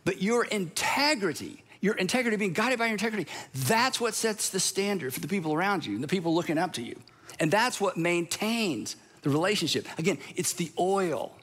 [0.06, 5.14] But your integrity, your integrity, being guided by your integrity, that's what sets the standard
[5.14, 7.00] for the people around you and the people looking up to you.
[7.40, 9.88] And that's what maintains the relationship.
[9.98, 11.36] Again, it's the oil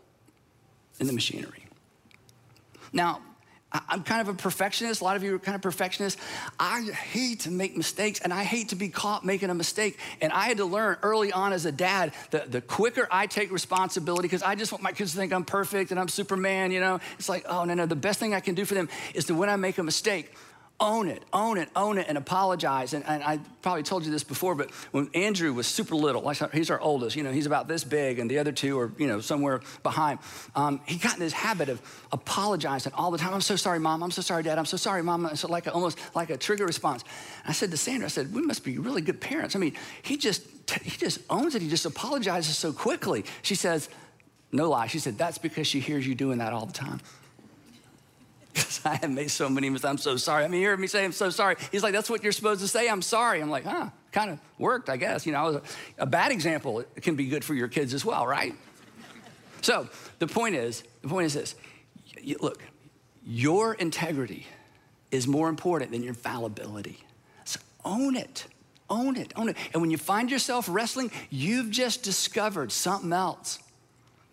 [0.99, 1.67] in the machinery.
[2.93, 3.21] Now,
[3.89, 5.01] I'm kind of a perfectionist.
[5.01, 6.21] A lot of you are kind of perfectionists.
[6.59, 9.99] I hate to make mistakes and I hate to be caught making a mistake.
[10.21, 13.51] And I had to learn early on as a dad that the quicker I take
[13.51, 16.81] responsibility, because I just want my kids to think I'm perfect and I'm Superman, you
[16.81, 17.87] know, it's like, oh, no, no.
[17.87, 20.33] The best thing I can do for them is to when I make a mistake,
[20.79, 22.93] own it, own it, own it, and apologize.
[22.93, 26.53] And, and, I probably told you this before, but when Andrew was super little, like
[26.53, 29.07] he's our oldest, you know, he's about this big, and the other two are, you
[29.07, 30.19] know, somewhere behind.
[30.55, 31.81] Um, he got in this habit of
[32.13, 33.33] apologizing all the time.
[33.33, 34.03] I'm so sorry, mom.
[34.03, 34.59] I'm so sorry, dad.
[34.59, 35.35] I'm so sorry, mom.
[35.37, 37.03] So like a, almost like a trigger response.
[37.45, 39.57] And I said to Sandra, I said, we must be really good parents.
[39.57, 40.43] I mean, he just
[40.83, 41.63] he just owns it.
[41.63, 43.25] He just apologizes so quickly.
[43.43, 43.89] She says,
[44.53, 44.89] no lie.
[44.89, 47.01] She said that's because she hears you doing that all the time.
[48.57, 49.91] Because I have made so many mistakes.
[49.91, 50.45] I'm so sorry.
[50.45, 51.57] I mean, you heard me say I'm so sorry.
[51.71, 52.89] He's like, that's what you're supposed to say.
[52.89, 53.41] I'm sorry.
[53.43, 55.27] I'm like, huh, kind of worked, I guess.
[55.27, 55.61] You know,
[55.99, 58.55] a, a bad example it can be good for your kids as well, right?
[59.61, 59.89] so
[60.19, 61.55] the point is, the point is this.
[62.41, 62.63] Look,
[63.25, 64.47] your integrity
[65.11, 67.05] is more important than your fallibility.
[67.45, 68.47] So own it.
[68.89, 69.33] Own it.
[69.37, 69.57] Own it.
[69.75, 73.59] And when you find yourself wrestling, you've just discovered something else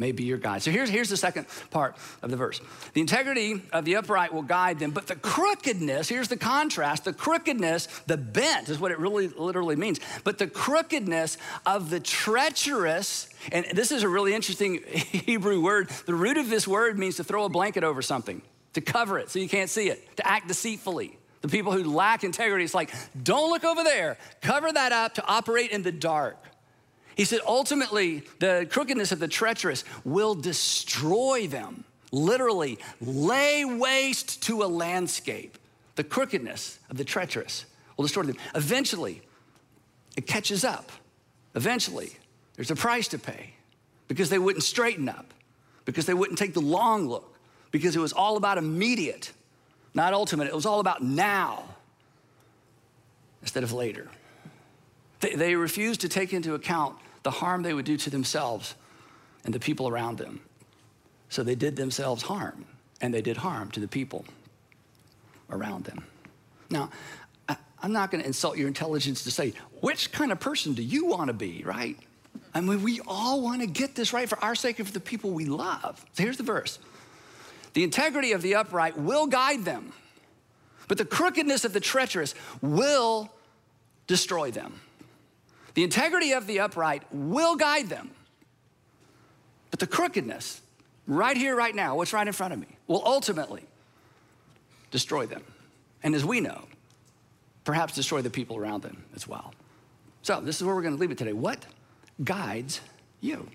[0.04, 0.62] may be your guide.
[0.62, 2.60] So here's, here's the second part of the verse.
[2.92, 7.14] The integrity of the upright will guide them, but the crookedness, here's the contrast, the
[7.14, 13.30] crookedness, the bent is what it really literally means, but the crookedness of the treacherous,
[13.54, 15.88] and this is a really interesting Hebrew word.
[16.06, 18.42] The root of this word means to throw a blanket over something,
[18.74, 21.18] to cover it so you can't see it, to act deceitfully.
[21.40, 25.26] The people who lack integrity, it's like, don't look over there, cover that up to
[25.26, 26.36] operate in the dark.
[27.16, 34.64] He said, ultimately, the crookedness of the treacherous will destroy them, literally, lay waste to
[34.64, 35.58] a landscape.
[35.96, 37.66] The crookedness of the treacherous
[37.98, 38.38] will destroy them.
[38.56, 39.22] Eventually,
[40.16, 40.92] it catches up.
[41.56, 42.18] Eventually,
[42.56, 43.54] there's a price to pay
[44.08, 45.34] because they wouldn't straighten up,
[45.86, 47.38] because they wouldn't take the long look,
[47.72, 49.32] because it was all about immediate,
[49.94, 50.48] not ultimate.
[50.48, 51.64] It was all about now
[53.42, 54.08] instead of later.
[55.20, 58.76] They, refused to take into account the harm they would do to themselves
[59.44, 60.42] and the people around them.
[61.30, 62.66] So they did themselves harm,
[63.02, 64.26] and they did harm to the people
[65.50, 66.06] around them.
[66.70, 66.90] Now,
[67.84, 71.06] I'm not going to insult your intelligence to say, which kind of person do you
[71.06, 71.98] want to be, right?
[72.54, 75.02] I mean, we all want to get this right for our sake and for the
[75.02, 76.04] people we love.
[76.14, 76.80] So here's the verse
[77.74, 79.92] The integrity of the upright will guide them,
[80.88, 83.30] but the crookedness of the treacherous will
[84.08, 84.80] destroy them.
[85.74, 88.12] The integrity of the upright will guide them.
[89.72, 90.62] But the crookedness,
[91.08, 93.64] right here, right now, what's right in front of me, will ultimately
[94.92, 95.44] destroy them.
[96.04, 96.66] And as we know,
[97.64, 99.54] perhaps destroy the people around them as well.
[100.22, 101.34] So, this is where we're going to leave it today.
[101.34, 101.66] What
[102.24, 102.82] guides
[103.20, 103.50] you?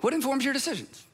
[0.00, 1.06] What informs your decisions?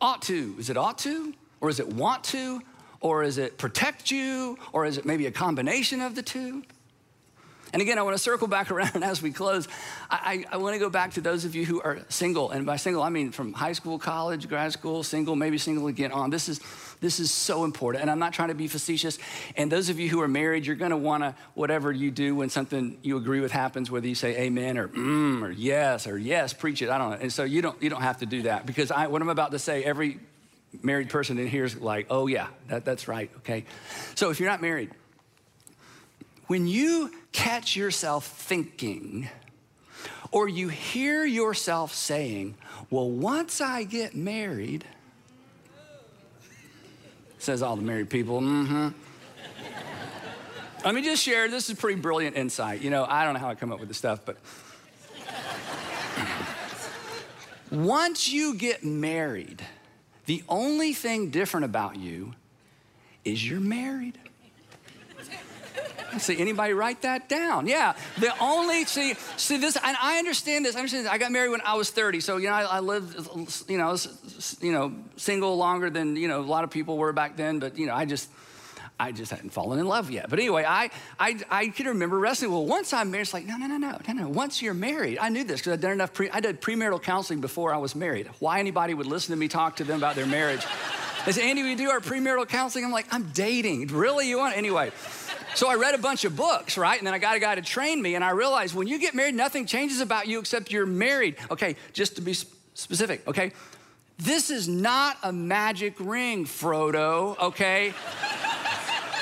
[0.00, 0.54] Ought to.
[0.58, 1.34] Is it ought to?
[1.60, 2.62] Or is it want to?
[3.00, 4.58] Or is it protect you?
[4.72, 6.62] Or is it maybe a combination of the two?
[7.72, 9.68] And again, I want to circle back around as we close.
[10.10, 12.50] I, I, I, want to go back to those of you who are single.
[12.50, 16.12] And by single, I mean from high school, college, grad school, single, maybe single again
[16.12, 16.30] on.
[16.30, 16.60] This is,
[17.00, 18.02] this is so important.
[18.02, 19.18] And I'm not trying to be facetious.
[19.56, 22.34] And those of you who are married, you're going to want to, whatever you do
[22.36, 26.16] when something you agree with happens, whether you say amen or mm or yes or
[26.16, 26.88] yes, preach it.
[26.88, 27.18] I don't know.
[27.20, 29.50] And so you don't, you don't have to do that because I, what I'm about
[29.50, 30.18] to say, every
[30.82, 33.30] married person in here is like, oh, yeah, that, that's right.
[33.38, 33.64] Okay.
[34.14, 34.90] So if you're not married,
[36.46, 39.28] when you catch yourself thinking,
[40.30, 42.54] or you hear yourself saying,
[42.90, 44.84] Well, once I get married,
[47.38, 48.88] says all the married people, mm hmm.
[50.84, 52.80] Let me just share this is pretty brilliant insight.
[52.80, 54.36] You know, I don't know how I come up with this stuff, but
[57.72, 59.66] once you get married,
[60.26, 62.34] the only thing different about you
[63.24, 64.16] is you're married.
[66.18, 67.66] See, anybody write that down?
[67.66, 67.94] Yeah.
[68.18, 70.74] The only, see, see this, and I understand this.
[70.74, 71.12] I understand this.
[71.12, 72.20] I got married when I was 30.
[72.20, 73.96] So, you know, I, I lived, you know,
[74.60, 77.58] you know, single longer than, you know, a lot of people were back then.
[77.58, 78.28] But, you know, I just,
[78.98, 80.30] I just hadn't fallen in love yet.
[80.30, 82.50] But anyway, I, I, I can remember wrestling.
[82.50, 84.28] Well, once I'm married, it's like, no, no, no, no, no, no.
[84.28, 87.42] Once you're married, I knew this because I'd done enough, pre, I did premarital counseling
[87.42, 88.30] before I was married.
[88.38, 90.64] Why anybody would listen to me talk to them about their marriage.
[91.26, 92.84] They say, Andy, we do our premarital counseling.
[92.84, 93.88] I'm like, I'm dating.
[93.88, 94.28] Really?
[94.28, 94.56] You want?
[94.56, 94.92] Anyway.
[95.56, 96.98] So I read a bunch of books, right?
[96.98, 99.14] And then I got a guy to train me, and I realized when you get
[99.14, 101.36] married, nothing changes about you except you're married.
[101.50, 102.34] Okay, just to be
[102.74, 103.52] specific, okay?
[104.18, 107.94] This is not a magic ring, Frodo, okay?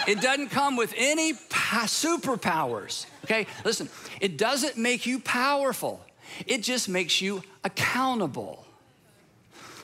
[0.09, 3.47] it doesn't come with any superpowers, okay?
[3.65, 3.89] Listen,
[4.21, 6.05] it doesn't make you powerful,
[6.49, 8.67] it just makes you accountable.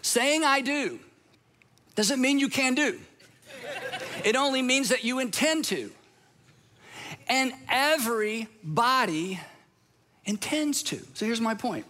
[0.03, 0.99] Saying I do
[1.95, 2.99] doesn't mean you can do,
[4.25, 5.93] it only means that you intend to
[7.31, 9.41] and everybody
[10.27, 10.99] intends to.
[11.15, 11.87] So here's my point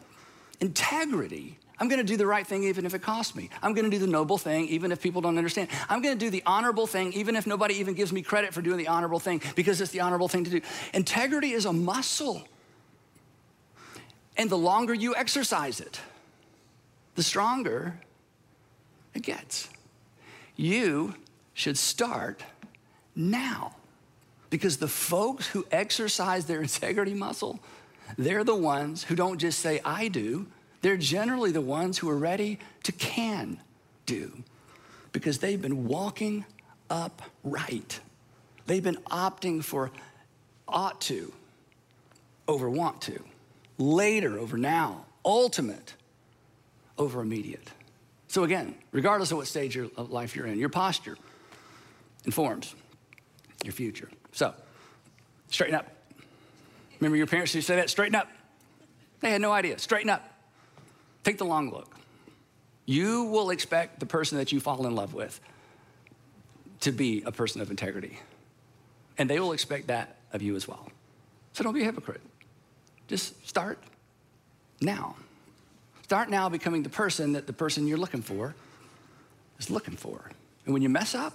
[0.60, 1.56] integrity.
[1.78, 3.48] I'm gonna do the right thing even if it costs me.
[3.62, 5.70] I'm gonna do the noble thing even if people don't understand.
[5.88, 8.76] I'm gonna do the honorable thing even if nobody even gives me credit for doing
[8.76, 10.60] the honorable thing because it's the honorable thing to do.
[10.92, 12.46] Integrity is a muscle.
[14.36, 16.00] And the longer you exercise it,
[17.14, 17.98] the stronger
[19.14, 19.68] it gets.
[20.56, 21.14] You
[21.54, 22.42] should start
[23.16, 23.74] now.
[24.50, 27.60] Because the folks who exercise their integrity muscle,
[28.18, 30.46] they're the ones who don't just say, I do.
[30.82, 33.60] They're generally the ones who are ready to can
[34.06, 34.42] do
[35.12, 36.44] because they've been walking
[36.88, 38.00] upright.
[38.66, 39.90] They've been opting for
[40.66, 41.32] ought to
[42.48, 43.22] over want to,
[43.78, 45.94] later over now, ultimate
[46.98, 47.70] over immediate.
[48.28, 51.16] So, again, regardless of what stage of life you're in, your posture
[52.24, 52.74] informs
[53.64, 54.08] your future.
[54.32, 54.54] So,
[55.48, 55.86] straighten up.
[57.00, 57.90] Remember your parents who say that?
[57.90, 58.28] Straighten up.
[59.20, 59.78] They had no idea.
[59.78, 60.22] Straighten up.
[61.24, 61.96] Take the long look.
[62.86, 65.40] You will expect the person that you fall in love with
[66.80, 68.18] to be a person of integrity.
[69.18, 70.88] And they will expect that of you as well.
[71.52, 72.22] So don't be a hypocrite.
[73.08, 73.78] Just start
[74.80, 75.16] now.
[76.02, 78.54] Start now becoming the person that the person you're looking for
[79.58, 80.30] is looking for.
[80.64, 81.34] And when you mess up,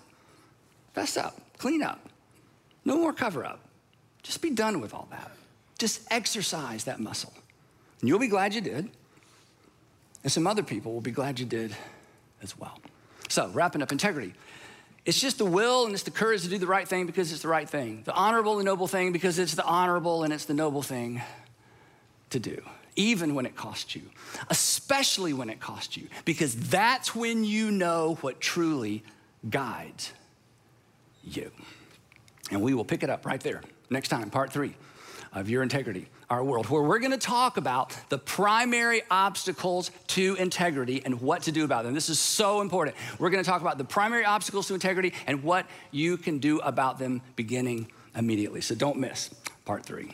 [0.93, 1.99] fess up, clean up.
[2.85, 3.59] No more cover up.
[4.23, 5.31] Just be done with all that.
[5.77, 7.33] Just exercise that muscle.
[7.99, 8.89] And you'll be glad you did.
[10.23, 11.75] And some other people will be glad you did
[12.41, 12.79] as well.
[13.27, 14.33] So, wrapping up integrity.
[15.05, 17.43] It's just the will and it's the courage to do the right thing because it's
[17.43, 18.01] the right thing.
[18.05, 21.21] The honorable and noble thing because it's the honorable and it's the noble thing
[22.31, 22.63] to do,
[22.95, 24.01] even when it costs you,
[24.49, 29.03] especially when it costs you, because that's when you know what truly
[29.47, 30.11] guides
[31.23, 31.51] you.
[32.51, 34.75] And we will pick it up right there next time, part three
[35.33, 41.01] of your integrity, our world, where we're gonna talk about the primary obstacles to integrity
[41.03, 41.93] and what to do about them.
[41.93, 42.95] This is so important.
[43.19, 46.99] We're gonna talk about the primary obstacles to integrity and what you can do about
[46.99, 48.61] them beginning immediately.
[48.61, 49.29] So don't miss
[49.65, 50.13] part three.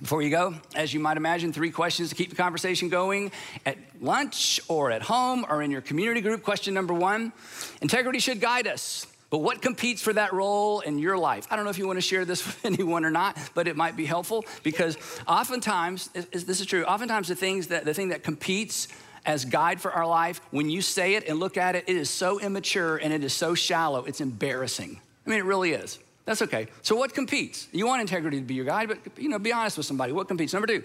[0.00, 3.30] Before you go, as you might imagine, three questions to keep the conversation going
[3.64, 6.42] at lunch or at home or in your community group.
[6.42, 7.32] Question number one
[7.80, 9.06] Integrity should guide us.
[9.32, 11.46] But what competes for that role in your life?
[11.50, 13.76] I don't know if you want to share this with anyone or not, but it
[13.76, 18.22] might be helpful because oftentimes, this is true, oftentimes the things that the thing that
[18.22, 18.88] competes
[19.24, 22.10] as guide for our life, when you say it and look at it, it is
[22.10, 25.00] so immature and it is so shallow, it's embarrassing.
[25.26, 25.98] I mean, it really is.
[26.26, 26.66] That's okay.
[26.82, 27.68] So what competes?
[27.72, 30.12] You want integrity to be your guide, but you know, be honest with somebody.
[30.12, 30.52] What competes?
[30.52, 30.84] Number two,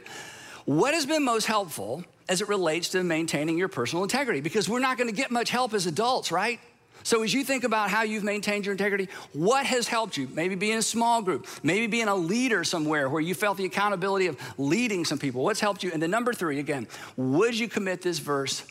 [0.63, 4.39] what has been most helpful as it relates to maintaining your personal integrity?
[4.39, 6.61] Because we're not going to get much help as adults, right?
[7.07, 10.27] So, as you think about how you've maintained your integrity, what has helped you?
[10.33, 14.27] Maybe being a small group, maybe being a leader somewhere where you felt the accountability
[14.27, 15.41] of leading some people.
[15.41, 15.91] What's helped you?
[15.93, 16.85] And then, number three, again,
[17.15, 18.65] would you commit this verse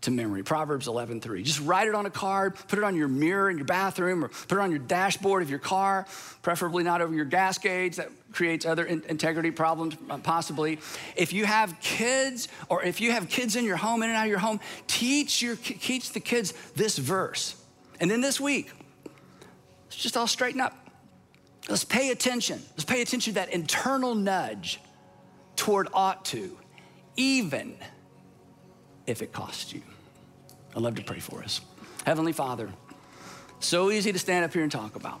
[0.00, 0.42] to memory?
[0.42, 1.40] Proverbs 11, 3.
[1.44, 4.28] Just write it on a card, put it on your mirror in your bathroom, or
[4.28, 6.04] put it on your dashboard of your car,
[6.42, 7.94] preferably not over your gas gauge.
[7.94, 10.80] That creates other in- integrity problems, uh, possibly.
[11.14, 14.24] If you have kids, or if you have kids in your home, in and out
[14.24, 14.58] of your home,
[14.88, 17.54] teach, your, teach the kids this verse.
[18.00, 18.70] And then this week,
[19.86, 20.74] let's just all straighten up.
[21.68, 22.62] Let's pay attention.
[22.70, 24.80] Let's pay attention to that internal nudge
[25.56, 26.56] toward ought to,
[27.16, 27.76] even
[29.06, 29.82] if it costs you.
[30.74, 31.60] I'd love to pray for us.
[32.06, 32.70] Heavenly Father,
[33.60, 35.20] so easy to stand up here and talk about.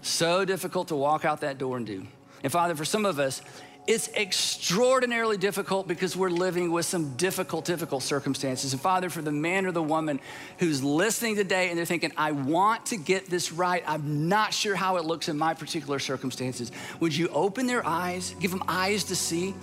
[0.00, 2.06] So difficult to walk out that door and do.
[2.42, 3.42] And Father, for some of us,
[3.88, 8.74] it's extraordinarily difficult because we're living with some difficult, difficult circumstances.
[8.74, 10.20] And Father, for the man or the woman
[10.58, 14.74] who's listening today and they're thinking, I want to get this right, I'm not sure
[14.74, 16.70] how it looks in my particular circumstances,
[17.00, 19.54] would you open their eyes, give them eyes to see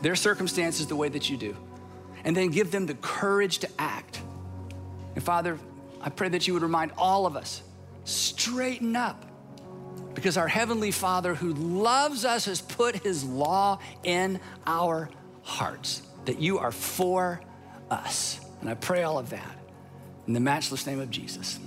[0.00, 1.56] their circumstances the way that you do,
[2.22, 4.20] and then give them the courage to act?
[5.16, 5.58] And Father,
[6.00, 7.62] I pray that you would remind all of us
[8.04, 9.25] straighten up
[10.16, 15.08] because our Heavenly Father who loves us has put His law in our
[15.42, 17.40] hearts, that you are for
[17.90, 18.40] us.
[18.60, 19.58] And I pray all of that
[20.26, 21.60] in the matchless name of Jesus.